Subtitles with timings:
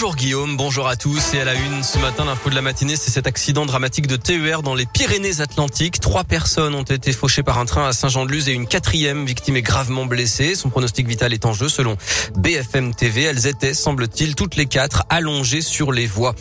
[0.00, 2.94] Bonjour Guillaume, bonjour à tous et à la une ce matin l'info de la matinée
[2.94, 5.98] c'est cet accident dramatique de TER dans les Pyrénées-Atlantiques.
[5.98, 9.62] Trois personnes ont été fauchées par un train à Saint-Jean-de-Luz et une quatrième victime est
[9.62, 10.54] gravement blessée.
[10.54, 11.96] Son pronostic vital est en jeu selon
[12.36, 13.22] BFM TV.
[13.22, 16.36] Elles étaient, semble-t-il, toutes les quatre allongées sur les voies.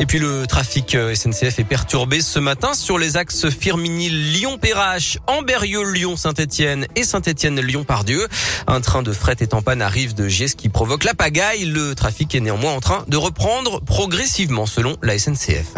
[0.00, 6.86] Et puis le trafic euh, SNCF est perturbé ce matin sur les axes Firminy-Lyon-Perrache, Amberieu-Lyon-Saint-Etienne
[6.94, 8.28] et Saint-Etienne-Lyon-Pardieu.
[8.66, 11.64] Un train de fret est en arrive de Gies qui provoque la pagaille.
[11.64, 15.74] Le trafic est néanmoins en train de reprendre progressivement selon la SNCF.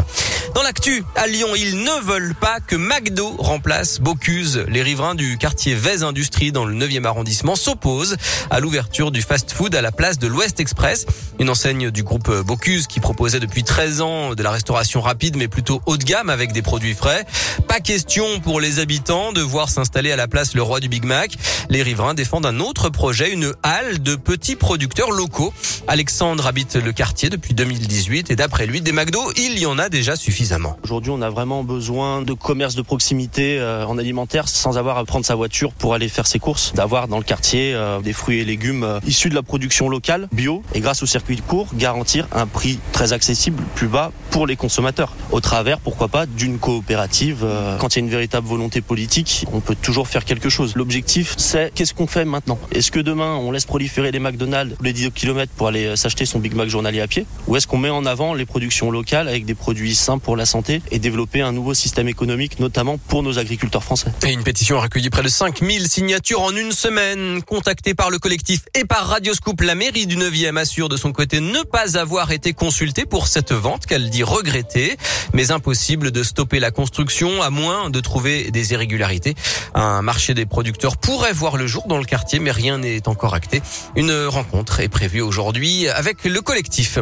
[0.54, 4.64] Dans l'actu, à Lyon, ils ne veulent pas que McDo remplace Bocuse.
[4.68, 8.16] Les riverains du quartier Vez Industrie dans le 9e arrondissement s'opposent
[8.50, 11.06] à l'ouverture du fast-food à la place de l'Ouest Express,
[11.38, 15.46] une enseigne du groupe Bocuse qui proposait depuis 13 ans de la restauration rapide mais
[15.46, 17.24] plutôt haut de gamme avec des produits frais.
[17.68, 21.04] Pas question pour les habitants de voir s'installer à la place le roi du Big
[21.04, 21.32] Mac.
[21.68, 25.54] Les riverains défendent un autre projet, une halle de petits producteurs locaux.
[25.86, 29.88] Alexandre habite le quartier depuis 2018 et d'après lui, des McDo, il y en a
[29.88, 30.39] déjà suffisamment.
[30.84, 35.04] Aujourd'hui, on a vraiment besoin de commerce de proximité euh, en alimentaire sans avoir à
[35.04, 38.38] prendre sa voiture pour aller faire ses courses, d'avoir dans le quartier euh, des fruits
[38.38, 41.68] et légumes euh, issus de la production locale, bio, et grâce au circuit de cours,
[41.74, 45.14] garantir un prix très accessible, plus bas pour les consommateurs.
[45.30, 47.46] Au travers, pourquoi pas, d'une coopérative.
[47.78, 50.74] Quand il y a une véritable volonté politique, on peut toujours faire quelque chose.
[50.74, 52.58] L'objectif, c'est qu'est-ce qu'on fait maintenant?
[52.72, 56.38] Est-ce que demain, on laisse proliférer les McDonald's les 10 km pour aller s'acheter son
[56.38, 57.26] Big Mac journalier à pied?
[57.46, 60.46] Ou est-ce qu'on met en avant les productions locales avec des produits sains pour la
[60.46, 64.12] santé et développer un nouveau système économique, notamment pour nos agriculteurs français.
[64.26, 67.42] Une pétition a recueilli près de 5000 signatures en une semaine.
[67.42, 71.40] Contactée par le collectif et par Radioscoop, la mairie du 9e assure de son côté
[71.40, 74.96] ne pas avoir été consultée pour cette vente qu'elle dit regretter,
[75.32, 79.34] mais impossible de stopper la construction à moins de trouver des irrégularités.
[79.74, 83.34] Un marché des producteurs pourrait voir le jour dans le quartier, mais rien n'est encore
[83.34, 83.62] acté.
[83.96, 86.98] Une rencontre est prévue aujourd'hui avec le collectif.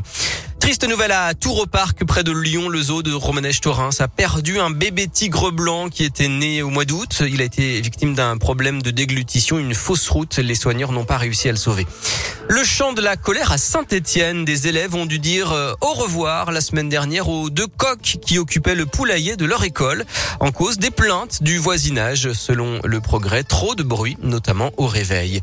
[0.60, 4.58] Triste nouvelle à Tour au Parc, près de Lyon, le zoo de Romanèche-Torins a perdu
[4.58, 7.22] un bébé tigre blanc qui était né au mois d'août.
[7.26, 10.38] Il a été victime d'un problème de déglutition, une fausse route.
[10.38, 11.86] Les soigneurs n'ont pas réussi à le sauver.
[12.48, 14.44] Le chant de la colère à Saint-Étienne.
[14.44, 18.38] Des élèves ont dû dire euh, au revoir la semaine dernière aux deux coqs qui
[18.38, 20.04] occupaient le poulailler de leur école
[20.40, 22.32] en cause des plaintes du voisinage.
[22.32, 25.42] Selon le progrès, trop de bruit, notamment au réveil.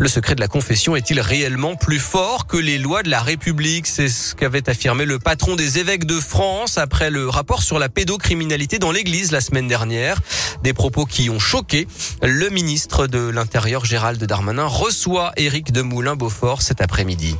[0.00, 3.88] Le secret de la confession est-il réellement plus fort que les lois de la République?
[3.88, 7.88] C'est ce qu'avait affirmé le patron des évêques de France après le rapport sur la
[7.88, 10.20] pédocriminalité dans l'église la semaine dernière.
[10.62, 11.88] Des propos qui ont choqué.
[12.22, 17.36] Le ministre de l'Intérieur Gérald Darmanin reçoit Éric de Moulin-Beaufort cet après-midi.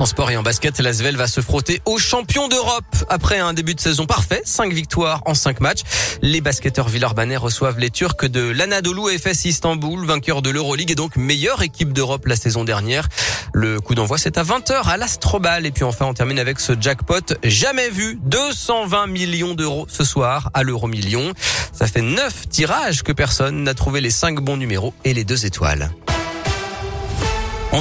[0.00, 2.86] En sport et en basket, l'Asvel va se frotter aux champions d'Europe.
[3.10, 5.82] Après un début de saison parfait, 5 victoires en 5 matchs,
[6.22, 11.16] les basketteurs villeurbanais reçoivent les Turcs de l'Anadolu FS Istanbul, vainqueur de l'Euroleague et donc
[11.16, 13.10] meilleure équipe d'Europe la saison dernière.
[13.52, 15.66] Le coup d'envoi, c'est à 20h à l'Astrobal.
[15.66, 18.18] Et puis enfin, on termine avec ce jackpot jamais vu.
[18.22, 21.34] 220 millions d'euros ce soir à l'euro million.
[21.74, 25.44] Ça fait 9 tirages que personne n'a trouvé les 5 bons numéros et les 2
[25.44, 25.90] étoiles.